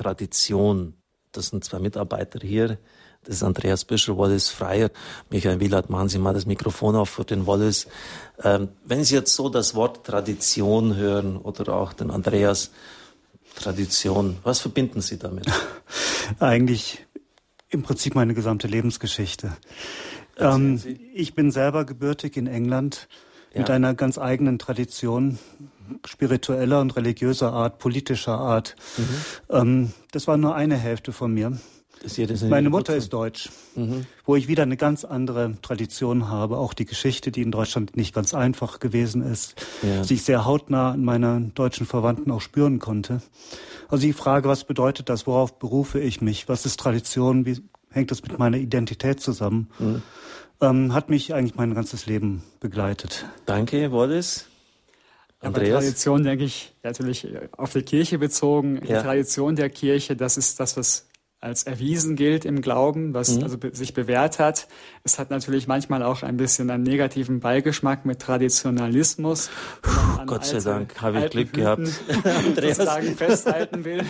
Tradition. 0.00 0.94
Das 1.32 1.48
sind 1.48 1.64
zwei 1.64 1.78
Mitarbeiter 1.78 2.40
hier. 2.40 2.78
Das 3.24 3.36
ist 3.36 3.42
Andreas 3.42 3.84
Büscher, 3.84 4.16
Wallace 4.16 4.48
Freier. 4.48 4.90
Michael 5.28 5.60
Wielert, 5.60 5.90
machen 5.90 6.08
Sie 6.08 6.18
mal 6.18 6.32
das 6.32 6.46
Mikrofon 6.46 6.96
auf 6.96 7.10
für 7.10 7.24
den 7.24 7.46
Wallace. 7.46 7.86
Ähm, 8.42 8.70
wenn 8.84 9.04
Sie 9.04 9.14
jetzt 9.14 9.34
so 9.34 9.50
das 9.50 9.74
Wort 9.74 10.06
Tradition 10.06 10.96
hören 10.96 11.36
oder 11.36 11.74
auch 11.74 11.92
den 11.92 12.10
Andreas, 12.10 12.70
Tradition, 13.56 14.38
was 14.42 14.60
verbinden 14.60 15.02
Sie 15.02 15.18
damit? 15.18 15.46
Eigentlich 16.38 17.04
im 17.68 17.82
Prinzip 17.82 18.14
meine 18.14 18.32
gesamte 18.32 18.68
Lebensgeschichte. 18.68 19.56
Ähm, 20.38 20.80
ich 21.14 21.34
bin 21.34 21.50
selber 21.50 21.84
gebürtig 21.84 22.36
in 22.36 22.46
England 22.46 23.08
ja. 23.52 23.60
mit 23.60 23.70
einer 23.70 23.94
ganz 23.94 24.18
eigenen 24.18 24.58
Tradition 24.58 25.38
spiritueller 26.06 26.80
und 26.80 26.96
religiöser 26.96 27.52
Art, 27.52 27.78
politischer 27.78 28.38
Art. 28.38 28.76
Mhm. 28.96 29.04
Ähm, 29.50 29.92
das 30.12 30.26
war 30.26 30.36
nur 30.36 30.54
eine 30.54 30.76
Hälfte 30.76 31.12
von 31.12 31.32
mir. 31.34 31.58
Meine 32.48 32.70
Mutter 32.70 32.96
ist 32.96 33.12
deutsch, 33.12 33.50
mhm. 33.74 34.06
wo 34.24 34.34
ich 34.34 34.48
wieder 34.48 34.62
eine 34.62 34.78
ganz 34.78 35.04
andere 35.04 35.56
Tradition 35.60 36.28
habe. 36.28 36.56
Auch 36.56 36.72
die 36.72 36.86
Geschichte, 36.86 37.30
die 37.30 37.42
in 37.42 37.50
Deutschland 37.50 37.94
nicht 37.94 38.14
ganz 38.14 38.32
einfach 38.32 38.80
gewesen 38.80 39.20
ist, 39.22 39.54
ja. 39.82 40.00
die 40.02 40.14
ich 40.14 40.22
sehr 40.22 40.46
hautnah 40.46 40.92
an 40.92 41.04
meiner 41.04 41.40
deutschen 41.40 41.86
Verwandten 41.86 42.30
auch 42.30 42.40
spüren 42.40 42.78
konnte. 42.78 43.20
Also 43.88 44.06
die 44.06 44.14
Frage, 44.14 44.48
was 44.48 44.64
bedeutet 44.64 45.10
das? 45.10 45.26
Worauf 45.26 45.58
berufe 45.58 46.00
ich 46.00 46.22
mich? 46.22 46.48
Was 46.48 46.64
ist 46.64 46.80
Tradition? 46.80 47.44
Wie 47.44 47.60
hängt 47.90 48.10
das 48.10 48.22
mit 48.22 48.38
meiner 48.38 48.56
Identität 48.56 49.20
zusammen? 49.20 49.68
Mhm. 49.78 50.02
Ähm, 50.62 50.94
hat 50.94 51.08
mich 51.08 51.34
eigentlich 51.34 51.54
mein 51.54 51.74
ganzes 51.74 52.06
Leben 52.06 52.42
begleitet. 52.60 53.26
Danke, 53.46 53.92
Wallace. 53.92 54.46
Andreas? 55.40 55.68
Ja, 55.68 55.78
Tradition, 55.78 56.22
denke 56.22 56.44
ich, 56.44 56.74
natürlich 56.82 57.26
auf 57.52 57.72
die 57.72 57.82
Kirche 57.82 58.18
bezogen. 58.18 58.76
Ja. 58.86 58.98
Die 58.98 59.04
Tradition 59.04 59.56
der 59.56 59.70
Kirche, 59.70 60.16
das 60.16 60.36
ist 60.36 60.60
das, 60.60 60.76
was 60.76 61.06
als 61.40 61.62
erwiesen 61.62 62.16
gilt 62.16 62.44
im 62.44 62.60
Glauben, 62.60 63.14
was 63.14 63.36
mhm. 63.36 63.44
also 63.44 63.56
sich 63.72 63.94
bewährt 63.94 64.38
hat. 64.38 64.68
Es 65.04 65.18
hat 65.18 65.30
natürlich 65.30 65.66
manchmal 65.66 66.02
auch 66.02 66.22
ein 66.22 66.36
bisschen 66.36 66.70
einen 66.70 66.82
negativen 66.82 67.40
Beigeschmack 67.40 68.04
mit 68.04 68.20
Traditionalismus. 68.20 69.48
Puh, 69.80 70.26
Gott 70.26 70.44
sei 70.44 70.60
Dank 70.60 71.00
habe 71.00 71.20
ich 71.20 71.30
Glück 71.30 71.54
gehabt. 71.54 71.86
sozusagen 72.54 73.16
festhalten 73.16 73.84
will. 73.86 74.04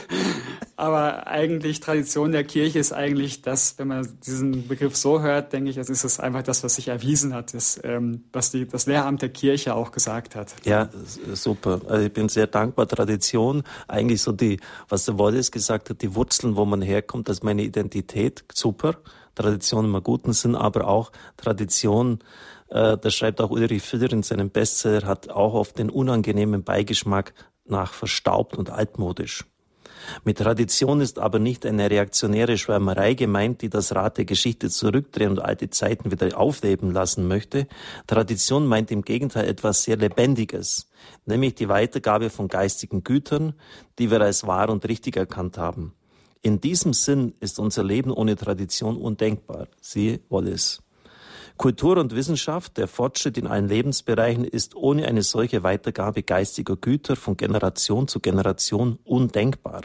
Aber 0.80 1.26
eigentlich 1.26 1.80
Tradition 1.80 2.32
der 2.32 2.42
Kirche 2.44 2.78
ist 2.78 2.92
eigentlich 2.92 3.42
das, 3.42 3.78
wenn 3.78 3.88
man 3.88 4.08
diesen 4.24 4.66
Begriff 4.66 4.96
so 4.96 5.20
hört, 5.20 5.52
denke 5.52 5.68
ich, 5.68 5.76
es 5.76 5.90
ist 5.90 6.04
es 6.04 6.18
einfach 6.18 6.42
das, 6.42 6.64
was 6.64 6.76
sich 6.76 6.88
erwiesen 6.88 7.34
hat, 7.34 7.52
das, 7.52 7.78
ähm, 7.84 8.24
was 8.32 8.50
die, 8.50 8.66
das 8.66 8.86
Lehramt 8.86 9.20
der 9.20 9.28
Kirche 9.28 9.74
auch 9.74 9.92
gesagt 9.92 10.36
hat. 10.36 10.54
Ja, 10.64 10.88
super. 11.34 11.82
Also 11.86 12.06
ich 12.06 12.12
bin 12.14 12.30
sehr 12.30 12.46
dankbar. 12.46 12.88
Tradition, 12.88 13.62
eigentlich 13.88 14.22
so 14.22 14.32
die, 14.32 14.58
was 14.88 15.04
der 15.04 15.18
Wallace 15.18 15.50
gesagt 15.50 15.90
hat, 15.90 16.00
die 16.00 16.14
Wurzeln, 16.14 16.56
wo 16.56 16.64
man 16.64 16.80
herkommt, 16.80 17.10
kommt, 17.10 17.28
dass 17.28 17.42
meine 17.42 17.62
Identität 17.62 18.44
super, 18.54 18.94
Tradition 19.34 19.84
im 19.84 20.02
guten 20.02 20.32
Sinn, 20.32 20.54
aber 20.54 20.88
auch 20.88 21.12
Tradition, 21.36 22.20
äh, 22.70 22.96
das 22.96 23.14
schreibt 23.14 23.42
auch 23.42 23.50
Ulrich 23.50 23.82
Filler 23.82 24.12
in 24.12 24.22
seinem 24.22 24.48
Bestseller, 24.48 25.06
hat 25.06 25.28
auch 25.28 25.52
oft 25.52 25.78
den 25.78 25.90
unangenehmen 25.90 26.62
Beigeschmack 26.62 27.34
nach 27.66 27.92
verstaubt 27.92 28.56
und 28.56 28.70
altmodisch. 28.70 29.44
Mit 30.24 30.38
Tradition 30.38 31.00
ist 31.00 31.18
aber 31.18 31.38
nicht 31.38 31.66
eine 31.66 31.90
reaktionäre 31.90 32.58
Schwärmerei 32.58 33.14
gemeint, 33.14 33.62
die 33.62 33.68
das 33.68 33.94
Rad 33.94 34.18
der 34.18 34.24
Geschichte 34.24 34.70
zurückdrehen 34.70 35.30
und 35.30 35.40
alte 35.40 35.70
Zeiten 35.70 36.10
wieder 36.10 36.38
aufleben 36.38 36.90
lassen 36.90 37.28
möchte. 37.28 37.66
Tradition 38.06 38.66
meint 38.66 38.90
im 38.90 39.02
Gegenteil 39.02 39.48
etwas 39.48 39.82
sehr 39.82 39.96
Lebendiges, 39.96 40.88
nämlich 41.26 41.54
die 41.54 41.68
Weitergabe 41.68 42.30
von 42.30 42.48
geistigen 42.48 43.04
Gütern, 43.04 43.54
die 43.98 44.10
wir 44.10 44.20
als 44.20 44.46
wahr 44.46 44.70
und 44.70 44.86
richtig 44.88 45.16
erkannt 45.16 45.58
haben. 45.58 45.94
In 46.42 46.60
diesem 46.60 46.94
Sinn 46.94 47.34
ist 47.40 47.58
unser 47.58 47.84
Leben 47.84 48.10
ohne 48.10 48.34
Tradition 48.36 48.96
undenkbar. 48.96 49.68
Siehe 49.80 50.20
Wallace. 50.30 50.82
Kultur 51.60 51.98
und 51.98 52.14
Wissenschaft, 52.14 52.78
der 52.78 52.88
Fortschritt 52.88 53.36
in 53.36 53.46
allen 53.46 53.68
Lebensbereichen 53.68 54.44
ist 54.44 54.74
ohne 54.74 55.06
eine 55.06 55.22
solche 55.22 55.62
Weitergabe 55.62 56.22
geistiger 56.22 56.74
Güter 56.74 57.16
von 57.16 57.36
Generation 57.36 58.08
zu 58.08 58.18
Generation 58.18 58.98
undenkbar. 59.04 59.82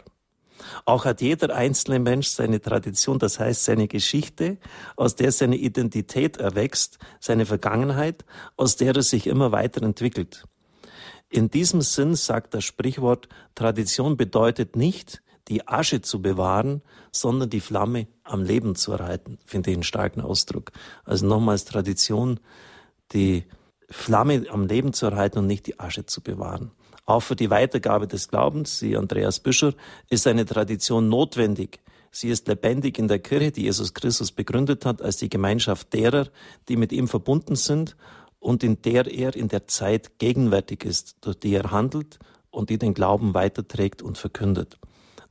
Auch 0.86 1.04
hat 1.04 1.20
jeder 1.20 1.54
einzelne 1.54 1.98
Mensch 1.98 2.28
seine 2.28 2.62
Tradition, 2.62 3.18
das 3.18 3.38
heißt 3.38 3.66
seine 3.66 3.88
Geschichte, 3.88 4.56
aus 4.96 5.16
der 5.16 5.30
seine 5.32 5.56
Identität 5.56 6.38
erwächst, 6.38 6.96
seine 7.20 7.44
Vergangenheit, 7.44 8.24
aus 8.56 8.76
der 8.76 8.96
er 8.96 9.02
sich 9.02 9.26
immer 9.26 9.52
weiterentwickelt. 9.52 10.44
In 11.28 11.50
diesem 11.50 11.82
Sinn 11.82 12.14
sagt 12.14 12.54
das 12.54 12.64
Sprichwort, 12.64 13.28
Tradition 13.54 14.16
bedeutet 14.16 14.76
nicht, 14.76 15.20
die 15.48 15.66
Asche 15.68 16.02
zu 16.02 16.20
bewahren, 16.20 16.82
sondern 17.12 17.50
die 17.50 17.60
Flamme 17.60 18.08
am 18.24 18.42
Leben 18.42 18.74
zu 18.74 18.92
erhalten. 18.92 19.38
Finde 19.46 19.70
ich 19.70 19.76
einen 19.76 19.82
starken 19.82 20.20
Ausdruck. 20.20 20.72
Also 21.04 21.26
nochmals 21.26 21.64
Tradition, 21.64 22.40
die 23.12 23.44
Flamme 23.88 24.46
am 24.50 24.66
Leben 24.66 24.92
zu 24.92 25.06
erhalten 25.06 25.38
und 25.38 25.46
nicht 25.46 25.66
die 25.66 25.78
Asche 25.78 26.06
zu 26.06 26.20
bewahren. 26.20 26.72
Auch 27.04 27.20
für 27.20 27.36
die 27.36 27.50
Weitergabe 27.50 28.08
des 28.08 28.28
Glaubens, 28.28 28.82
wie 28.82 28.96
Andreas 28.96 29.38
Büscher, 29.38 29.74
ist 30.10 30.26
eine 30.26 30.44
Tradition 30.44 31.08
notwendig. 31.08 31.78
Sie 32.10 32.30
ist 32.30 32.48
lebendig 32.48 32.98
in 32.98 33.06
der 33.06 33.20
Kirche, 33.20 33.52
die 33.52 33.62
Jesus 33.62 33.94
Christus 33.94 34.32
begründet 34.32 34.84
hat, 34.84 35.02
als 35.02 35.18
die 35.18 35.28
Gemeinschaft 35.28 35.92
derer, 35.92 36.28
die 36.68 36.76
mit 36.76 36.90
ihm 36.90 37.06
verbunden 37.06 37.54
sind 37.54 37.96
und 38.40 38.64
in 38.64 38.82
der 38.82 39.06
er 39.06 39.36
in 39.36 39.48
der 39.48 39.68
Zeit 39.68 40.18
gegenwärtig 40.18 40.84
ist, 40.84 41.16
durch 41.20 41.38
die 41.38 41.54
er 41.54 41.70
handelt 41.70 42.18
und 42.50 42.70
die 42.70 42.78
den 42.78 42.94
Glauben 42.94 43.34
weiterträgt 43.34 44.02
und 44.02 44.18
verkündet. 44.18 44.78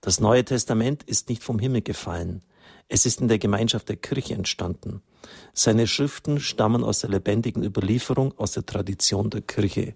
Das 0.05 0.19
Neue 0.19 0.45
Testament 0.45 1.01
ist 1.01 1.29
nicht 1.29 1.43
vom 1.43 1.57
Himmel 1.57 1.81
gefallen. 1.81 2.43
Es 2.87 3.07
ist 3.07 3.21
in 3.21 3.27
der 3.27 3.39
Gemeinschaft 3.39 3.89
der 3.89 3.95
Kirche 3.95 4.35
entstanden. 4.35 5.01
Seine 5.51 5.87
Schriften 5.87 6.39
stammen 6.39 6.83
aus 6.83 6.99
der 6.99 7.09
lebendigen 7.09 7.63
Überlieferung, 7.63 8.31
aus 8.37 8.51
der 8.51 8.67
Tradition 8.67 9.31
der 9.31 9.41
Kirche. 9.41 9.95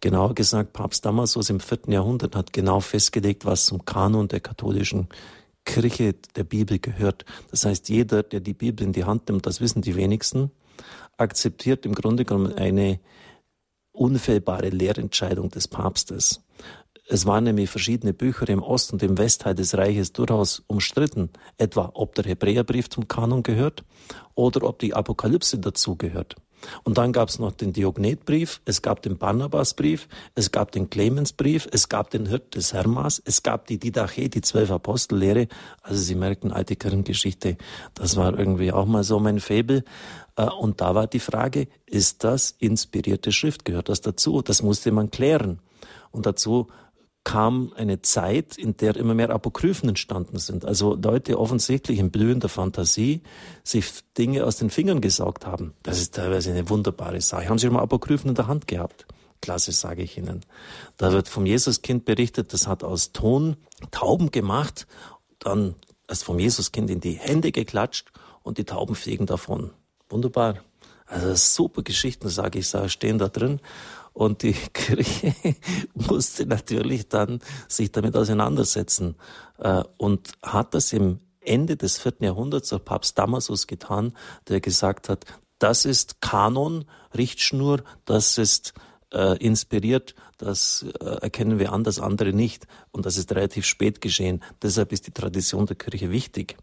Genauer 0.00 0.34
gesagt, 0.34 0.74
Papst 0.74 1.06
Damasus 1.06 1.48
im 1.48 1.60
vierten 1.60 1.92
Jahrhundert 1.92 2.36
hat 2.36 2.52
genau 2.52 2.80
festgelegt, 2.80 3.46
was 3.46 3.64
zum 3.64 3.86
Kanon 3.86 4.28
der 4.28 4.40
katholischen 4.40 5.08
Kirche 5.64 6.14
der 6.36 6.44
Bibel 6.44 6.78
gehört. 6.78 7.24
Das 7.50 7.64
heißt, 7.64 7.88
jeder, 7.88 8.22
der 8.22 8.40
die 8.40 8.52
Bibel 8.52 8.84
in 8.86 8.92
die 8.92 9.04
Hand 9.04 9.30
nimmt, 9.30 9.46
das 9.46 9.62
wissen 9.62 9.80
die 9.80 9.96
wenigsten, 9.96 10.50
akzeptiert 11.16 11.86
im 11.86 11.94
Grunde 11.94 12.26
genommen 12.26 12.52
eine 12.52 13.00
unfehlbare 13.92 14.68
Lehrentscheidung 14.68 15.48
des 15.48 15.68
Papstes. 15.68 16.42
Es 17.10 17.24
waren 17.24 17.44
nämlich 17.44 17.70
verschiedene 17.70 18.12
Bücher 18.12 18.48
im 18.50 18.62
Ost- 18.62 18.92
und 18.92 19.02
im 19.02 19.16
Westteil 19.16 19.54
des 19.54 19.76
Reiches 19.76 20.12
durchaus 20.12 20.62
umstritten, 20.66 21.30
etwa 21.56 21.90
ob 21.94 22.14
der 22.14 22.26
Hebräerbrief 22.26 22.90
zum 22.90 23.08
Kanon 23.08 23.42
gehört 23.42 23.82
oder 24.34 24.62
ob 24.64 24.78
die 24.78 24.92
Apokalypse 24.92 25.58
dazu 25.58 25.96
gehört. 25.96 26.36
Und 26.84 26.98
dann 26.98 27.12
gab 27.12 27.30
es 27.30 27.38
noch 27.38 27.52
den 27.52 27.72
Diognetbrief, 27.72 28.60
es 28.66 28.82
gab 28.82 29.00
den 29.00 29.16
Barnabasbrief, 29.16 30.08
es 30.34 30.50
gab 30.50 30.72
den 30.72 30.90
Clemensbrief, 30.90 31.66
es 31.70 31.88
gab 31.88 32.10
den 32.10 32.26
Hirt 32.26 32.56
des 32.56 32.74
Hermas, 32.74 33.22
es 33.24 33.42
gab 33.42 33.66
die 33.68 33.78
Didache, 33.78 34.28
die 34.28 34.42
zwölf 34.42 34.70
Apostellehre. 34.70 35.48
Also 35.82 36.02
Sie 36.02 36.14
merken, 36.14 36.52
alte 36.52 36.76
Kirchengeschichte, 36.76 37.56
das 37.94 38.16
war 38.16 38.38
irgendwie 38.38 38.72
auch 38.72 38.86
mal 38.86 39.04
so 39.04 39.18
mein 39.18 39.40
Faible. 39.40 39.84
Äh, 40.36 40.44
und 40.44 40.80
da 40.82 40.94
war 40.94 41.06
die 41.06 41.20
Frage, 41.20 41.68
ist 41.86 42.24
das 42.24 42.54
inspirierte 42.58 43.32
Schrift? 43.32 43.64
Gehört 43.64 43.88
das 43.88 44.02
dazu? 44.02 44.42
Das 44.42 44.62
musste 44.62 44.92
man 44.92 45.10
klären. 45.10 45.60
Und 46.10 46.26
dazu 46.26 46.68
kam 47.24 47.72
eine 47.76 48.00
Zeit, 48.00 48.56
in 48.56 48.76
der 48.76 48.96
immer 48.96 49.14
mehr 49.14 49.30
Apokryphen 49.30 49.90
entstanden 49.90 50.38
sind. 50.38 50.64
Also 50.64 50.94
Leute 50.94 51.38
offensichtlich 51.38 51.98
in 51.98 52.10
blühender 52.10 52.48
Fantasie 52.48 53.22
sich 53.64 53.86
Dinge 54.16 54.46
aus 54.46 54.56
den 54.56 54.70
Fingern 54.70 55.00
gesaugt 55.00 55.44
haben. 55.44 55.74
Das 55.82 56.00
ist 56.00 56.14
teilweise 56.14 56.50
eine 56.50 56.70
wunderbare 56.70 57.20
Sache. 57.20 57.48
Haben 57.48 57.58
Sie 57.58 57.66
schon 57.66 57.74
mal 57.74 57.82
Apokryphen 57.82 58.30
in 58.30 58.34
der 58.34 58.46
Hand 58.46 58.66
gehabt? 58.66 59.06
Klasse, 59.40 59.72
sage 59.72 60.02
ich 60.02 60.16
Ihnen. 60.18 60.40
Da 60.96 61.12
wird 61.12 61.28
vom 61.28 61.46
Jesuskind 61.46 62.04
berichtet, 62.04 62.52
das 62.52 62.66
hat 62.66 62.82
aus 62.82 63.12
Ton 63.12 63.56
Tauben 63.90 64.30
gemacht, 64.30 64.86
dann 65.38 65.74
ist 66.08 66.24
vom 66.24 66.38
Jesuskind 66.38 66.90
in 66.90 67.00
die 67.00 67.12
Hände 67.12 67.52
geklatscht 67.52 68.10
und 68.42 68.58
die 68.58 68.64
Tauben 68.64 68.94
fliegen 68.94 69.26
davon. 69.26 69.70
Wunderbar. 70.08 70.56
Also 71.06 71.34
super 71.34 71.82
Geschichten, 71.82 72.28
sage 72.28 72.58
ich, 72.58 72.74
stehen 72.88 73.18
da 73.18 73.28
drin. 73.28 73.60
Und 74.18 74.42
die 74.42 74.52
Kirche 74.72 75.32
musste 75.94 76.44
natürlich 76.44 77.08
dann 77.08 77.38
sich 77.68 77.92
damit 77.92 78.16
auseinandersetzen 78.16 79.14
äh, 79.58 79.84
und 79.96 80.32
hat 80.42 80.74
das 80.74 80.92
im 80.92 81.20
Ende 81.40 81.76
des 81.76 81.98
vierten 81.98 82.24
Jahrhunderts 82.24 82.70
der 82.70 82.80
Papst 82.80 83.16
Damasus 83.16 83.68
getan, 83.68 84.12
der 84.48 84.60
gesagt 84.60 85.08
hat, 85.08 85.24
das 85.60 85.84
ist 85.84 86.20
Kanon, 86.20 86.84
Richtschnur, 87.16 87.84
das 88.06 88.38
ist 88.38 88.74
äh, 89.14 89.38
inspiriert, 89.38 90.16
das 90.36 90.84
äh, 91.00 91.04
erkennen 91.04 91.60
wir 91.60 91.72
an, 91.72 91.84
das 91.84 92.00
andere 92.00 92.32
nicht. 92.32 92.66
Und 92.90 93.06
das 93.06 93.18
ist 93.18 93.30
relativ 93.30 93.66
spät 93.66 94.00
geschehen. 94.00 94.42
Deshalb 94.62 94.90
ist 94.90 95.06
die 95.06 95.12
Tradition 95.12 95.66
der 95.66 95.76
Kirche 95.76 96.10
wichtig. 96.10 96.56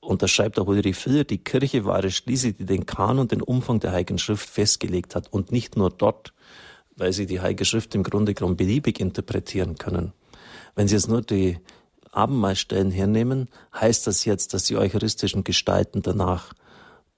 Und 0.00 0.22
das 0.22 0.32
schreibt 0.32 0.58
auch 0.58 0.66
Ulrich 0.66 0.96
Filler, 0.96 1.22
die 1.22 1.38
Kirche 1.38 1.84
war 1.84 2.02
es 2.02 2.16
schließlich, 2.16 2.56
die 2.56 2.66
den 2.66 2.86
Kanon, 2.86 3.28
den 3.28 3.40
Umfang 3.40 3.78
der 3.78 3.92
Heiligen 3.92 4.18
Schrift 4.18 4.50
festgelegt 4.50 5.14
hat. 5.14 5.32
Und 5.32 5.52
nicht 5.52 5.76
nur 5.76 5.90
dort, 5.90 6.34
weil 6.96 7.12
sie 7.12 7.26
die 7.26 7.40
Heilige 7.40 7.64
Schrift 7.64 7.94
im 7.94 8.02
Grunde 8.02 8.34
genommen 8.34 8.56
beliebig 8.56 9.00
interpretieren 9.00 9.76
können. 9.76 10.12
Wenn 10.74 10.88
Sie 10.88 10.94
jetzt 10.94 11.08
nur 11.08 11.22
die 11.22 11.58
Abendmahlstellen 12.12 12.90
hernehmen, 12.90 13.48
heißt 13.74 14.06
das 14.06 14.24
jetzt, 14.24 14.54
dass 14.54 14.64
die 14.64 14.76
eucharistischen 14.76 15.44
Gestalten 15.44 16.02
danach 16.02 16.52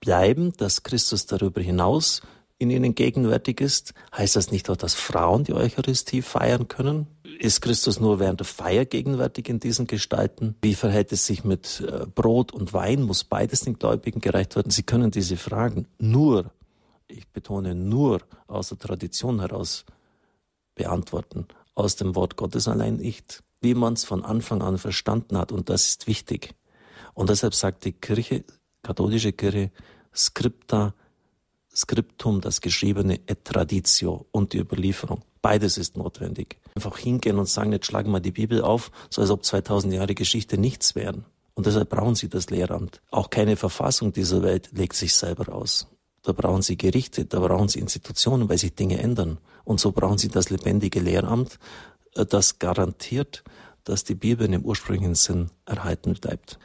bleiben, 0.01 0.53
dass 0.57 0.83
Christus 0.83 1.27
darüber 1.27 1.61
hinaus 1.61 2.23
in 2.59 2.71
ihnen 2.71 2.95
gegenwärtig 2.95 3.61
ist? 3.61 3.95
Heißt 4.17 4.37
das 4.37 4.51
nicht 4.51 4.71
auch, 4.71 4.77
dass 4.77 4.95
Frauen 4.95 5.45
die 5.45 5.55
Eucharistie 5.55 6.23
feiern 6.23 6.69
können? 6.69 7.07
Ist 7.39 7.63
Christus 7.63 7.99
nur 7.99 8.21
während 8.21 8.41
der 8.41 8.47
Feier 8.47 8.85
gegenwärtig 8.85 9.49
in 9.49 9.59
diesen 9.59 9.87
Gestalten? 9.87 10.55
Wie 10.63 10.75
verhält 10.75 11.13
es 11.13 11.27
sich 11.27 11.45
mit 11.45 11.81
äh, 11.87 12.07
Brot 12.07 12.53
und 12.53 12.73
Wein? 12.73 13.03
Muss 13.03 13.25
beides 13.25 13.63
den 13.63 13.79
Gläubigen 13.79 14.21
gereicht 14.21 14.55
werden? 14.55 14.71
Sie 14.71 14.85
können 14.85 15.11
diese 15.11 15.37
Fragen 15.37 15.87
nur, 15.99 16.53
ich 17.09 17.29
betone 17.29 17.75
nur, 17.75 18.21
aus 18.47 18.69
der 18.69 18.79
Tradition 18.79 19.41
heraus 19.41 19.85
beantworten, 20.75 21.47
aus 21.75 21.97
dem 21.97 22.15
Wort 22.15 22.37
Gottes 22.37 22.69
allein 22.69 22.97
nicht, 22.97 23.43
wie 23.61 23.75
man 23.75 23.95
es 23.95 24.05
von 24.05 24.25
Anfang 24.25 24.63
an 24.63 24.79
verstanden 24.79 25.39
hat. 25.39 25.53
Und 25.53 25.69
das 25.69 25.89
ist 25.89 26.07
wichtig. 26.07 26.55
Und 27.15 27.31
deshalb 27.31 27.55
sagt 27.55 27.85
die 27.85 27.93
Kirche, 27.93 28.45
katholische 28.83 29.33
Kirche, 29.33 29.71
Scripta, 30.15 30.95
Skriptum, 31.75 32.41
das 32.41 32.61
Geschriebene, 32.61 33.21
et 33.27 33.45
Traditio 33.45 34.27
und 34.31 34.53
die 34.53 34.59
Überlieferung. 34.59 35.23
Beides 35.43 35.77
ist 35.77 35.97
notwendig. 35.97 36.59
Einfach 36.75 36.97
hingehen 36.99 37.39
und 37.39 37.49
sagen, 37.49 37.73
jetzt 37.73 37.87
schlagen 37.87 38.11
wir 38.13 38.21
die 38.21 38.31
Bibel 38.31 38.63
auf, 38.63 38.91
so 39.11 39.21
als 39.21 39.31
ob 39.31 39.45
2000 39.45 39.93
Jahre 39.93 40.15
Geschichte 40.15 40.57
nichts 40.57 40.95
wären. 40.95 41.27
Und 41.55 41.67
deshalb 41.67 41.91
brauchen 41.91 42.15
sie 42.15 42.29
das 42.29 42.51
Lehramt. 42.51 43.01
Auch 43.11 43.31
keine 43.31 43.57
Verfassung 43.57 44.13
dieser 44.13 44.43
Welt 44.43 44.71
legt 44.73 44.95
sich 44.95 45.15
selber 45.15 45.55
aus. 45.55 45.87
Da 46.25 46.33
brauchen 46.33 46.63
sie 46.63 46.77
Gerichte, 46.77 47.27
da 47.27 47.39
brauchen 47.39 47.69
sie 47.69 47.79
Institutionen, 47.79 48.49
weil 48.49 48.59
sich 48.59 48.75
Dinge 48.75 48.99
ändern. 48.99 49.39
Und 49.65 49.79
so 49.79 49.93
brauchen 49.93 50.19
sie 50.19 50.29
das 50.29 50.51
lebendige 50.51 50.99
Lehramt, 50.99 51.59
äh, 52.17 52.27
das 52.27 52.59
garantiert, 52.59 53.45
dass 53.85 54.03
die 54.03 54.15
Bibel 54.15 54.47
in 54.47 54.53
dem 54.53 54.65
ursprünglichen 54.65 55.15
Sinn 55.15 55.51
erhalten 55.67 56.15
bleibt. 56.15 56.59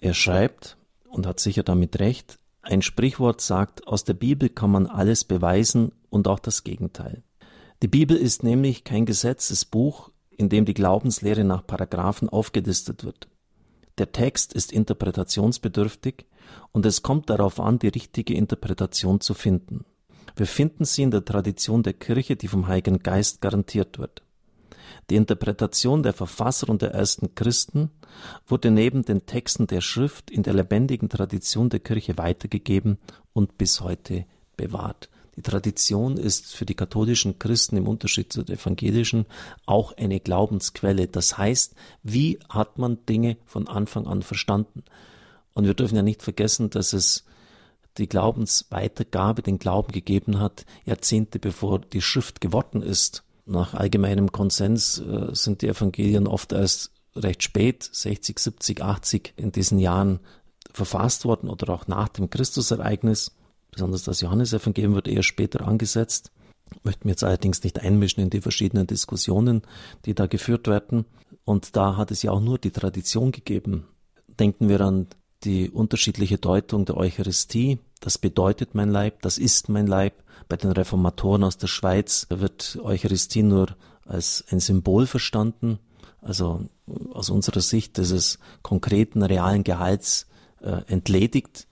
Er 0.00 0.14
schreibt, 0.14 0.78
und 1.10 1.26
hat 1.26 1.40
sicher 1.40 1.64
damit 1.64 1.98
recht, 1.98 2.38
ein 2.62 2.82
Sprichwort 2.82 3.40
sagt, 3.40 3.86
aus 3.88 4.04
der 4.04 4.14
Bibel 4.14 4.48
kann 4.48 4.70
man 4.70 4.86
alles 4.86 5.24
beweisen 5.24 5.92
und 6.08 6.28
auch 6.28 6.38
das 6.38 6.62
Gegenteil. 6.62 7.22
Die 7.82 7.88
Bibel 7.88 8.16
ist 8.16 8.44
nämlich 8.44 8.84
kein 8.84 9.06
Gesetzesbuch, 9.06 10.10
in 10.30 10.48
dem 10.48 10.66
die 10.66 10.74
Glaubenslehre 10.74 11.42
nach 11.42 11.66
Paragraphen 11.66 12.28
aufgelistet 12.28 13.04
wird. 13.04 13.28
Der 13.98 14.12
Text 14.12 14.52
ist 14.52 14.72
interpretationsbedürftig 14.72 16.26
und 16.72 16.86
es 16.86 17.02
kommt 17.02 17.30
darauf 17.30 17.60
an, 17.60 17.78
die 17.78 17.88
richtige 17.88 18.34
Interpretation 18.34 19.20
zu 19.20 19.34
finden. 19.34 19.84
Wir 20.36 20.46
finden 20.46 20.84
sie 20.84 21.02
in 21.02 21.10
der 21.10 21.24
Tradition 21.24 21.82
der 21.82 21.92
Kirche, 21.92 22.36
die 22.36 22.48
vom 22.48 22.66
Heiligen 22.66 23.00
Geist 23.00 23.40
garantiert 23.40 23.98
wird. 23.98 24.22
Die 25.10 25.16
Interpretation 25.16 26.02
der 26.02 26.12
Verfasser 26.12 26.68
und 26.68 26.82
der 26.82 26.92
ersten 26.92 27.34
Christen 27.34 27.90
wurde 28.46 28.70
neben 28.70 29.04
den 29.04 29.26
Texten 29.26 29.66
der 29.66 29.80
Schrift 29.80 30.30
in 30.30 30.42
der 30.42 30.54
lebendigen 30.54 31.08
Tradition 31.08 31.68
der 31.68 31.80
Kirche 31.80 32.16
weitergegeben 32.16 32.98
und 33.32 33.58
bis 33.58 33.80
heute 33.80 34.24
bewahrt. 34.56 35.10
Die 35.40 35.50
Tradition 35.50 36.18
ist 36.18 36.54
für 36.54 36.66
die 36.66 36.74
katholischen 36.74 37.38
Christen 37.38 37.78
im 37.78 37.88
Unterschied 37.88 38.30
zu 38.30 38.42
den 38.42 38.56
evangelischen 38.56 39.24
auch 39.64 39.96
eine 39.96 40.20
Glaubensquelle. 40.20 41.08
Das 41.08 41.38
heißt, 41.38 41.74
wie 42.02 42.38
hat 42.50 42.76
man 42.76 43.06
Dinge 43.06 43.38
von 43.46 43.66
Anfang 43.66 44.06
an 44.06 44.20
verstanden? 44.20 44.84
Und 45.54 45.64
wir 45.64 45.72
dürfen 45.72 45.96
ja 45.96 46.02
nicht 46.02 46.22
vergessen, 46.22 46.68
dass 46.68 46.92
es 46.92 47.24
die 47.96 48.06
Glaubensweitergabe, 48.06 49.40
den 49.40 49.58
Glauben 49.58 49.92
gegeben 49.92 50.40
hat, 50.40 50.66
Jahrzehnte 50.84 51.38
bevor 51.38 51.78
die 51.78 52.02
Schrift 52.02 52.42
geworden 52.42 52.82
ist. 52.82 53.24
Nach 53.46 53.72
allgemeinem 53.72 54.32
Konsens 54.32 54.98
äh, 54.98 55.34
sind 55.34 55.62
die 55.62 55.68
Evangelien 55.68 56.26
oft 56.26 56.52
erst 56.52 56.92
recht 57.16 57.42
spät, 57.42 57.82
60, 57.82 58.38
70, 58.38 58.82
80 58.82 59.32
in 59.38 59.52
diesen 59.52 59.78
Jahren 59.78 60.20
verfasst 60.70 61.24
worden 61.24 61.48
oder 61.48 61.72
auch 61.72 61.86
nach 61.86 62.08
dem 62.08 62.28
Christusereignis. 62.28 63.32
Besonders 63.70 64.04
das 64.04 64.20
Johannesevangelium 64.20 64.94
wird 64.94 65.08
eher 65.08 65.22
später 65.22 65.66
angesetzt. 65.66 66.32
Ich 66.72 66.84
möchte 66.84 67.06
mir 67.06 67.12
jetzt 67.12 67.24
allerdings 67.24 67.62
nicht 67.62 67.80
einmischen 67.80 68.22
in 68.22 68.30
die 68.30 68.40
verschiedenen 68.40 68.86
Diskussionen, 68.86 69.62
die 70.04 70.14
da 70.14 70.26
geführt 70.26 70.68
werden. 70.68 71.04
Und 71.44 71.76
da 71.76 71.96
hat 71.96 72.10
es 72.10 72.22
ja 72.22 72.30
auch 72.30 72.40
nur 72.40 72.58
die 72.58 72.70
Tradition 72.70 73.32
gegeben. 73.32 73.86
Denken 74.28 74.68
wir 74.68 74.80
an 74.80 75.08
die 75.44 75.70
unterschiedliche 75.70 76.38
Deutung 76.38 76.84
der 76.84 76.96
Eucharistie. 76.96 77.78
Das 78.00 78.18
bedeutet 78.18 78.74
mein 78.74 78.90
Leib, 78.90 79.22
das 79.22 79.38
ist 79.38 79.68
mein 79.68 79.86
Leib. 79.86 80.22
Bei 80.48 80.56
den 80.56 80.72
Reformatoren 80.72 81.44
aus 81.44 81.58
der 81.58 81.66
Schweiz 81.66 82.26
wird 82.30 82.78
Eucharistie 82.82 83.42
nur 83.42 83.76
als 84.04 84.44
ein 84.50 84.60
Symbol 84.60 85.06
verstanden. 85.06 85.78
Also 86.20 86.68
aus 87.12 87.30
unserer 87.30 87.60
Sicht 87.60 87.96
dieses 87.96 88.38
konkreten, 88.62 89.22
realen 89.22 89.64
Gehalts 89.64 90.26
äh, 90.60 90.82
entledigt. 90.86 91.66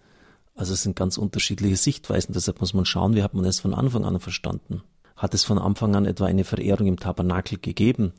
Also 0.58 0.75
es 0.75 0.82
sind 0.82 0.96
ganz 0.96 1.19
unterschiedliche 1.19 1.76
Sichtweisen. 1.76 2.32
Deshalb 2.32 2.60
muss 2.60 2.75
man 2.75 2.84
schauen, 2.84 3.14
wie 3.14 3.22
hat 3.22 3.32
man 3.32 3.44
es 3.44 3.60
von 3.60 3.72
Anfang 3.72 4.05
an 4.05 4.19
verstanden. 4.19 4.82
Hat 5.16 5.32
es 5.32 5.44
von 5.44 5.56
Anfang 5.56 5.94
an 5.94 6.05
etwa 6.05 6.26
eine 6.26 6.43
Verehrung 6.43 6.88
im 6.88 6.99
Tabernakel 6.99 7.58
gegeben? 7.58 8.12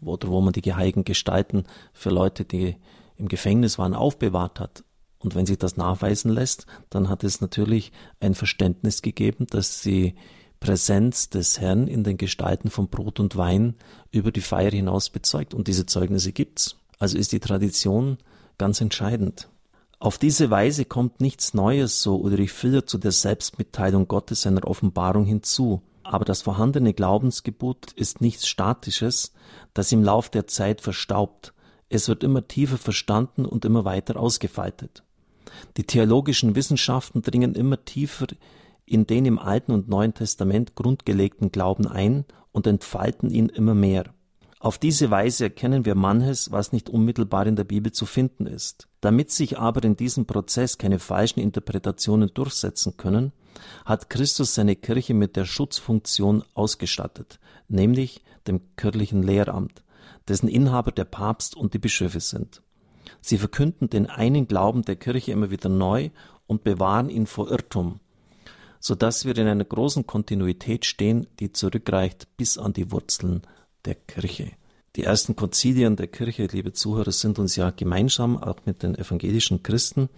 Oder 0.00 0.28
wo 0.28 0.40
man 0.40 0.54
die 0.54 0.62
geheigen 0.62 1.04
Gestalten 1.04 1.64
für 1.92 2.08
Leute, 2.08 2.46
die 2.46 2.76
im 3.16 3.28
Gefängnis 3.28 3.78
waren, 3.78 3.92
aufbewahrt 3.92 4.60
hat. 4.60 4.82
Und 5.18 5.34
wenn 5.34 5.44
sich 5.44 5.58
das 5.58 5.76
nachweisen 5.76 6.30
lässt, 6.30 6.64
dann 6.88 7.10
hat 7.10 7.22
es 7.22 7.42
natürlich 7.42 7.92
ein 8.18 8.34
Verständnis 8.34 9.02
gegeben, 9.02 9.46
dass 9.50 9.82
die 9.82 10.14
Präsenz 10.60 11.28
des 11.28 11.60
Herrn 11.60 11.86
in 11.86 12.02
den 12.02 12.16
Gestalten 12.16 12.70
von 12.70 12.88
Brot 12.88 13.20
und 13.20 13.36
Wein 13.36 13.74
über 14.10 14.32
die 14.32 14.40
Feier 14.40 14.70
hinaus 14.70 15.10
bezeugt. 15.10 15.52
Und 15.52 15.68
diese 15.68 15.84
Zeugnisse 15.84 16.32
gibt's. 16.32 16.78
Also 16.98 17.18
ist 17.18 17.32
die 17.32 17.40
Tradition 17.40 18.16
ganz 18.56 18.80
entscheidend. 18.80 19.48
Auf 19.98 20.18
diese 20.18 20.50
Weise 20.50 20.84
kommt 20.84 21.20
nichts 21.20 21.54
Neues, 21.54 22.02
so 22.02 22.16
Ulrich 22.16 22.52
Filler, 22.52 22.86
zu 22.86 22.98
der 22.98 23.12
Selbstmitteilung 23.12 24.08
Gottes 24.08 24.42
seiner 24.42 24.64
Offenbarung 24.66 25.24
hinzu. 25.24 25.82
Aber 26.02 26.24
das 26.24 26.42
vorhandene 26.42 26.92
Glaubensgebot 26.92 27.92
ist 27.92 28.20
nichts 28.20 28.46
Statisches, 28.46 29.32
das 29.72 29.90
im 29.92 30.02
Lauf 30.02 30.28
der 30.28 30.46
Zeit 30.46 30.82
verstaubt, 30.82 31.54
es 31.88 32.08
wird 32.08 32.24
immer 32.24 32.46
tiefer 32.48 32.78
verstanden 32.78 33.44
und 33.44 33.64
immer 33.64 33.84
weiter 33.84 34.18
ausgefaltet. 34.18 35.04
Die 35.76 35.84
theologischen 35.84 36.56
Wissenschaften 36.56 37.22
dringen 37.22 37.54
immer 37.54 37.84
tiefer 37.84 38.26
in 38.86 39.06
den 39.06 39.24
im 39.26 39.38
Alten 39.38 39.72
und 39.72 39.88
Neuen 39.88 40.12
Testament 40.12 40.74
grundgelegten 40.74 41.52
Glauben 41.52 41.86
ein 41.86 42.24
und 42.52 42.66
entfalten 42.66 43.30
ihn 43.30 43.48
immer 43.48 43.74
mehr. 43.74 44.12
Auf 44.64 44.78
diese 44.78 45.10
Weise 45.10 45.44
erkennen 45.44 45.84
wir 45.84 45.94
manches, 45.94 46.50
was 46.50 46.72
nicht 46.72 46.88
unmittelbar 46.88 47.46
in 47.46 47.54
der 47.54 47.64
Bibel 47.64 47.92
zu 47.92 48.06
finden 48.06 48.46
ist. 48.46 48.88
Damit 49.02 49.30
sich 49.30 49.58
aber 49.58 49.84
in 49.84 49.94
diesem 49.94 50.24
Prozess 50.24 50.78
keine 50.78 50.98
falschen 50.98 51.40
Interpretationen 51.40 52.30
durchsetzen 52.32 52.96
können, 52.96 53.32
hat 53.84 54.08
Christus 54.08 54.54
seine 54.54 54.74
Kirche 54.74 55.12
mit 55.12 55.36
der 55.36 55.44
Schutzfunktion 55.44 56.44
ausgestattet, 56.54 57.40
nämlich 57.68 58.22
dem 58.46 58.62
kirchlichen 58.76 59.22
Lehramt 59.22 59.82
dessen 60.28 60.48
Inhaber 60.48 60.92
der 60.92 61.04
Papst 61.04 61.54
und 61.54 61.74
die 61.74 61.78
Bischöfe 61.78 62.20
sind. 62.20 62.62
Sie 63.20 63.36
verkünden 63.36 63.90
den 63.90 64.06
einen 64.06 64.48
Glauben 64.48 64.80
der 64.80 64.96
Kirche 64.96 65.32
immer 65.32 65.50
wieder 65.50 65.68
neu 65.68 66.08
und 66.46 66.64
bewahren 66.64 67.10
ihn 67.10 67.26
vor 67.26 67.50
Irrtum, 67.50 68.00
so 68.80 68.94
dass 68.94 69.26
wir 69.26 69.36
in 69.36 69.46
einer 69.46 69.66
großen 69.66 70.06
Kontinuität 70.06 70.86
stehen, 70.86 71.26
die 71.38 71.52
zurückreicht 71.52 72.34
bis 72.38 72.56
an 72.56 72.72
die 72.72 72.90
Wurzeln 72.90 73.42
der 73.84 73.96
Kirche. 73.96 74.52
Die 74.96 75.02
ersten 75.02 75.34
Konzilien 75.34 75.96
der 75.96 76.06
Kirche, 76.06 76.46
liebe 76.46 76.72
Zuhörer, 76.72 77.10
sind 77.10 77.40
uns 77.40 77.56
ja 77.56 77.70
gemeinsam, 77.70 78.36
auch 78.36 78.58
mit 78.64 78.84
den 78.84 78.94
evangelischen 78.94 79.64
Christen. 79.64 80.08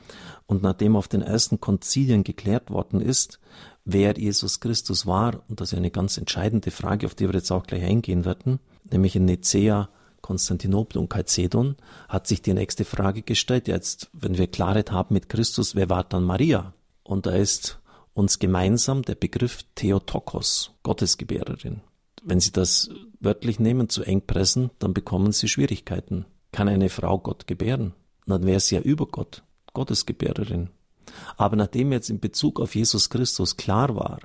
Und 0.47 0.63
nachdem 0.63 0.97
auf 0.97 1.09
den 1.09 1.23
ersten 1.23 1.61
Konzilien 1.61 2.25
geklärt 2.25 2.71
worden 2.71 3.01
ist, 3.01 3.41
wer 3.87 4.19
Jesus 4.19 4.61
Christus 4.61 5.07
war, 5.07 5.43
und 5.49 5.61
das 5.61 5.73
ist 5.73 5.79
eine 5.79 5.91
ganz 5.91 6.19
entscheidende 6.19 6.71
Frage, 6.71 7.07
auf 7.07 7.15
die 7.15 7.27
wir 7.27 7.35
jetzt 7.35 7.51
auch 7.51 7.67
gleich 7.67 7.85
eingehen 7.85 8.27
werden, 8.27 8.61
nämlich 8.91 9.17
in 9.17 9.25
Nicea 9.25 9.89
Konstantinopel 10.21 11.01
und 11.01 11.13
Chalcedon, 11.13 11.77
hat 12.09 12.27
sich 12.27 12.43
die 12.43 12.53
nächste 12.53 12.85
Frage 12.85 13.23
gestellt. 13.23 13.69
Jetzt, 13.69 14.11
wenn 14.13 14.37
wir 14.37 14.49
Klarheit 14.49 14.91
haben 14.91 15.15
mit 15.15 15.29
Christus, 15.29 15.77
wer 15.77 15.89
war 15.89 16.03
dann 16.03 16.25
Maria? 16.25 16.75
Und 17.05 17.27
da 17.27 17.31
ist 17.31 17.79
uns 18.13 18.41
gemeinsam 18.41 19.03
der 19.03 19.15
Begriff 19.15 19.65
Theotokos, 19.77 20.73
Gottesgebärerin. 20.83 21.81
Wenn 22.29 22.41
Sie 22.41 22.51
das 22.51 22.91
wörtlich 23.21 23.61
nehmen, 23.61 23.89
zu 23.89 24.03
eng 24.03 24.21
pressen, 24.27 24.71
dann 24.81 24.93
bekommen 24.93 25.31
Sie 25.31 25.47
Schwierigkeiten. 25.47 26.27
Kann 26.51 26.69
eine 26.69 26.89
Frau 26.89 27.21
Gott 27.21 27.47
gebären? 27.47 27.93
Dann 28.27 28.45
wäre 28.45 28.59
sie 28.59 28.75
ja 28.75 28.81
über 28.81 29.07
Gott, 29.07 29.45
Gottesgebärerin. 29.75 30.71
Aber 31.37 31.55
nachdem 31.55 31.93
jetzt 31.93 32.11
in 32.11 32.19
Bezug 32.19 32.59
auf 32.59 32.75
Jesus 32.75 33.11
Christus 33.11 33.57
klar 33.57 33.95
war, 33.95 34.19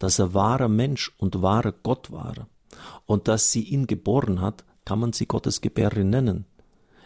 dass 0.00 0.18
er 0.18 0.34
wahrer 0.34 0.66
Mensch 0.68 1.12
und 1.16 1.42
wahrer 1.42 1.70
Gott 1.70 2.10
war 2.10 2.48
und 3.06 3.28
dass 3.28 3.52
sie 3.52 3.62
ihn 3.62 3.86
geboren 3.86 4.40
hat, 4.40 4.64
kann 4.84 4.98
man 4.98 5.12
sie 5.12 5.26
Gottesgebärerin 5.26 6.10
nennen. 6.10 6.46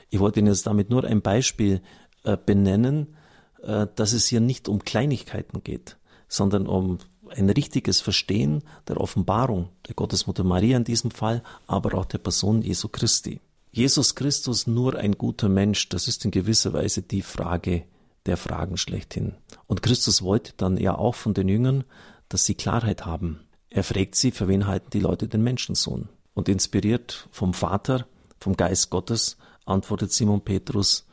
Ich 0.09 0.19
wollte 0.19 0.41
Ihnen 0.41 0.49
jetzt 0.49 0.67
damit 0.67 0.89
nur 0.89 1.05
ein 1.05 1.21
Beispiel 1.21 1.83
äh, 2.25 2.39
benennen, 2.39 3.17
äh, 3.63 3.87
dass 3.97 4.15
es 4.15 4.29
hier 4.29 4.41
nicht 4.41 4.67
um 4.67 4.83
Kleinigkeiten 4.83 5.63
geht, 5.63 5.99
sondern 6.27 6.67
um 6.67 6.97
ein 7.31 7.51
richtiges 7.51 8.01
Verstehen 8.01 8.63
der 8.87 9.01
Offenbarung 9.01 9.69
der 9.87 9.95
Gottesmutter 9.95 10.45
Maria 10.45 10.77
in 10.77 10.85
diesem 10.85 11.11
Fall, 11.11 11.43
aber 11.67 11.97
auch 11.99 12.05
der 12.05 12.19
Person 12.19 12.63
Jesu 12.63 12.89
Christi. 12.89 13.41
Jesus 13.71 14.15
Christus 14.15 14.67
nur 14.67 14.97
ein 14.97 15.13
guter 15.13 15.49
Mensch, 15.49 15.89
das 15.89 16.09
ist 16.09 16.25
in 16.25 16.31
gewisser 16.31 16.73
Weise 16.73 17.03
die 17.03 17.23
Frage 17.23 17.85
der 18.27 18.37
Fragen 18.37 18.77
schlechthin. 18.77 19.35
Und 19.67 19.83
Christus 19.83 20.23
wollte 20.23 20.53
dann 20.57 20.77
ja 20.77 20.97
auch 20.97 21.15
von 21.15 21.35
den 21.35 21.49
Jüngern, 21.49 21.85
dass 22.29 22.45
sie 22.45 22.55
Klarheit 22.55 23.07
haben. 23.07 23.41
Er 23.71 23.85
fragt 23.85 24.15
sie, 24.15 24.31
für 24.31 24.49
wen 24.49 24.67
halten 24.67 24.91
die 24.91 25.01
Leute 25.01 25.29
den 25.29 25.43
Menschensohn? 25.43 26.09
Und 26.35 26.49
inspiriert 26.49 27.29
vom 27.31 27.53
Vater, 27.53 28.07
vom 28.39 28.57
Geist 28.57 28.91
Gottes, 28.91 29.37
antwortet 29.65 30.13
Simon 30.13 30.43
Petrus, 30.43 31.07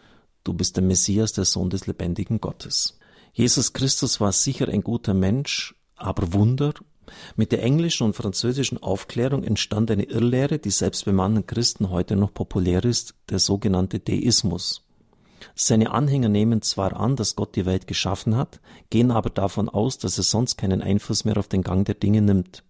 du 0.43 0.53
bist 0.53 0.75
der 0.75 0.83
Messias, 0.83 1.33
der 1.33 1.45
Sohn 1.45 1.69
des 1.69 1.87
lebendigen 1.87 2.39
Gottes. 2.39 2.97
Jesus 3.33 3.73
Christus 3.73 4.21
war 4.21 4.31
sicher 4.31 4.69
ein 4.69 4.81
guter 4.81 5.13
Mensch, 5.13 5.75
aber 5.95 6.33
Wunder. 6.33 6.73
Mit 7.35 7.51
der 7.51 7.63
englischen 7.63 8.05
und 8.05 8.15
französischen 8.15 8.81
Aufklärung 8.81 9.43
entstand 9.43 9.91
eine 9.91 10.03
Irrlehre, 10.03 10.59
die 10.59 10.71
selbst 10.71 11.05
bei 11.05 11.11
manchen 11.11 11.45
Christen 11.45 11.89
heute 11.89 12.15
noch 12.15 12.33
populär 12.33 12.83
ist, 12.83 13.13
der 13.29 13.39
sogenannte 13.39 13.99
Deismus. 13.99 14.81
Seine 15.53 15.91
Anhänger 15.91 16.29
nehmen 16.29 16.61
zwar 16.61 16.99
an, 16.99 17.15
dass 17.15 17.35
Gott 17.35 17.55
die 17.55 17.65
Welt 17.65 17.87
geschaffen 17.87 18.35
hat, 18.35 18.59
gehen 18.89 19.11
aber 19.11 19.29
davon 19.29 19.69
aus, 19.69 19.97
dass 19.97 20.17
er 20.17 20.23
sonst 20.23 20.57
keinen 20.57 20.81
Einfluss 20.81 21.25
mehr 21.25 21.37
auf 21.37 21.47
den 21.47 21.61
Gang 21.61 21.85
der 21.85 21.95
Dinge 21.95 22.21
nimmt. 22.21 22.63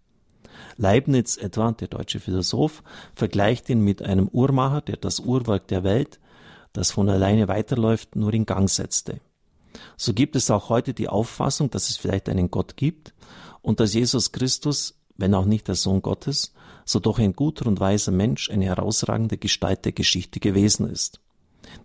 Leibniz 0.78 1.38
etwa, 1.38 1.72
der 1.72 1.88
deutsche 1.88 2.20
Philosoph, 2.20 2.84
vergleicht 3.14 3.70
ihn 3.70 3.82
mit 3.82 4.02
einem 4.02 4.28
Uhrmacher, 4.28 4.82
der 4.82 4.98
das 4.98 5.20
Uhrwerk 5.20 5.68
der 5.68 5.84
Welt, 5.84 6.20
das 6.74 6.92
von 6.92 7.10
alleine 7.10 7.48
weiterläuft, 7.48 8.16
nur 8.16 8.34
in 8.34 8.46
Gang 8.46 8.70
setzte. 8.70 9.22
So 9.98 10.14
gibt 10.14 10.36
es 10.36 10.52
auch 10.52 10.70
heute 10.70 10.94
die 10.94 11.10
Auffassung, 11.10 11.70
dass 11.70 11.90
es 11.90 11.98
vielleicht 11.98 12.30
einen 12.30 12.52
Gott 12.52 12.78
gibt 12.78 13.14
und 13.62 13.80
dass 13.80 13.94
Jesus 13.94 14.32
Christus, 14.32 15.00
wenn 15.18 15.34
auch 15.34 15.46
nicht 15.46 15.68
der 15.68 15.76
Sohn 15.76 16.02
Gottes, 16.02 16.54
so 16.86 17.00
doch 17.00 17.20
ein 17.20 17.34
guter 17.34 17.66
und 17.68 17.80
weiser 17.80 18.12
Mensch, 18.12 18.50
eine 18.50 18.66
herausragende 18.66 19.38
Gestalt 19.38 19.86
der 19.86 19.92
Geschichte 19.92 20.40
gewesen 20.40 20.90
ist. 20.90 21.20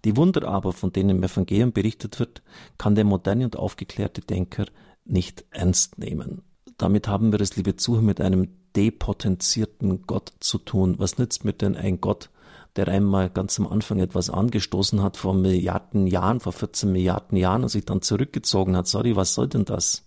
Die 0.05 0.17
Wunder 0.17 0.47
aber, 0.47 0.73
von 0.73 0.93
denen 0.93 1.11
im 1.11 1.23
Evangelium 1.23 1.73
berichtet 1.73 2.19
wird, 2.19 2.43
kann 2.79 2.95
der 2.95 3.05
moderne 3.05 3.45
und 3.45 3.57
aufgeklärte 3.57 4.21
Denker 4.21 4.67
nicht 5.05 5.45
ernst 5.51 5.99
nehmen. 5.99 6.43
Damit 6.77 7.09
haben 7.09 7.33
wir 7.33 7.41
es, 7.41 7.57
liebe 7.57 7.77
Zuhörer, 7.77 8.03
mit 8.03 8.21
einem 8.21 8.49
depotenzierten 8.77 10.07
Gott 10.07 10.33
zu 10.41 10.59
tun. 10.59 10.99
Was 10.99 11.19
nützt 11.19 11.45
mir 11.45 11.53
denn 11.53 11.77
ein 11.77 12.01
Gott, 12.01 12.31
der 12.77 12.89
einmal 12.89 13.31
ganz 13.31 13.59
am 13.59 13.67
Anfang 13.67 13.99
etwas 13.99 14.31
angestoßen 14.31 15.03
hat 15.03 15.17
vor 15.17 15.35
Milliarden 15.35 16.07
Jahren, 16.07 16.41
vor 16.41 16.53
14 16.53 16.91
Milliarden 16.93 17.37
Jahren 17.37 17.62
und 17.62 17.69
sich 17.69 17.85
dann 17.85 18.03
zurückgezogen 18.03 18.77
hat? 18.77 18.87
Sorry, 18.87 19.17
was 19.17 19.35
soll 19.35 19.49
denn 19.49 19.65
das? 19.65 20.07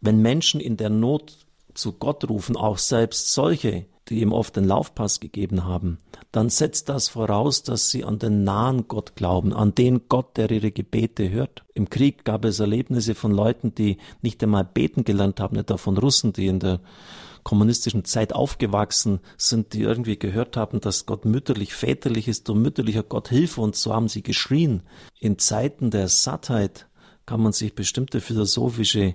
Wenn 0.00 0.20
Menschen 0.20 0.60
in 0.60 0.76
der 0.76 0.90
Not 0.90 1.46
zu 1.74 1.92
Gott 1.92 2.28
rufen, 2.28 2.56
auch 2.56 2.78
selbst 2.78 3.32
solche, 3.32 3.86
die 4.08 4.20
ihm 4.20 4.32
oft 4.32 4.56
den 4.56 4.64
Laufpass 4.64 5.20
gegeben 5.20 5.64
haben, 5.64 5.98
dann 6.32 6.48
setzt 6.48 6.88
das 6.88 7.08
voraus, 7.08 7.62
dass 7.62 7.90
sie 7.90 8.04
an 8.04 8.18
den 8.18 8.42
nahen 8.42 8.88
Gott 8.88 9.14
glauben, 9.14 9.52
an 9.52 9.74
den 9.74 10.08
Gott, 10.08 10.36
der 10.36 10.50
ihre 10.50 10.72
Gebete 10.72 11.30
hört. 11.30 11.64
Im 11.74 11.88
Krieg 11.88 12.24
gab 12.24 12.44
es 12.44 12.58
Erlebnisse 12.58 13.14
von 13.14 13.32
Leuten, 13.32 13.74
die 13.74 13.98
nicht 14.20 14.42
einmal 14.42 14.64
beten 14.64 15.04
gelernt 15.04 15.40
haben, 15.40 15.56
etwa 15.56 15.76
von 15.76 15.96
Russen, 15.96 16.32
die 16.32 16.46
in 16.46 16.58
der 16.58 16.80
kommunistischen 17.44 18.04
Zeit 18.04 18.32
aufgewachsen 18.32 19.20
sind, 19.36 19.72
die 19.72 19.82
irgendwie 19.82 20.18
gehört 20.18 20.56
haben, 20.56 20.80
dass 20.80 21.06
Gott 21.06 21.24
mütterlich, 21.24 21.74
väterlich 21.74 22.28
ist 22.28 22.48
und 22.50 22.62
mütterlicher 22.62 23.02
Gott 23.02 23.28
hilfe 23.28 23.60
und 23.60 23.76
so 23.76 23.92
haben 23.92 24.08
sie 24.08 24.22
geschrien. 24.22 24.82
In 25.18 25.38
Zeiten 25.38 25.90
der 25.90 26.08
Sattheit 26.08 26.88
kann 27.26 27.40
man 27.40 27.52
sich 27.52 27.74
bestimmte 27.74 28.20
philosophische 28.20 29.14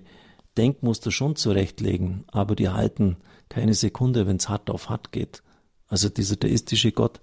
Denkmuster 0.57 1.11
schon 1.11 1.35
zurechtlegen, 1.35 2.25
aber 2.27 2.55
die 2.55 2.69
halten 2.69 3.17
keine 3.49 3.73
Sekunde, 3.73 4.27
wenn 4.27 4.37
es 4.37 4.49
hart 4.49 4.69
auf 4.69 4.89
hart 4.89 5.11
geht. 5.11 5.43
Also 5.87 6.09
dieser 6.09 6.35
deistische 6.35 6.91
Gott 6.91 7.21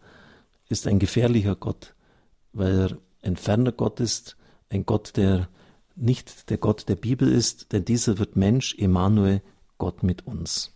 ist 0.68 0.86
ein 0.86 0.98
gefährlicher 0.98 1.56
Gott, 1.56 1.94
weil 2.52 2.78
er 2.78 2.98
ein 3.22 3.36
ferner 3.36 3.72
Gott 3.72 4.00
ist, 4.00 4.36
ein 4.70 4.86
Gott, 4.86 5.16
der 5.16 5.48
nicht 5.96 6.50
der 6.50 6.58
Gott 6.58 6.88
der 6.88 6.96
Bibel 6.96 7.30
ist, 7.30 7.72
denn 7.72 7.84
dieser 7.84 8.18
wird 8.18 8.36
Mensch, 8.36 8.74
Emmanuel, 8.78 9.42
Gott 9.78 10.02
mit 10.02 10.26
uns. 10.26 10.73